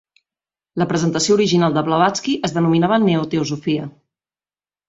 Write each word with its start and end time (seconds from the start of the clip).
La 0.81 0.87
presentació 0.93 1.35
original 1.39 1.77
de 1.77 1.83
Blavatsky 1.89 2.35
es 2.49 2.57
denominava 2.57 2.99
Neo-Teosofia. 3.07 3.89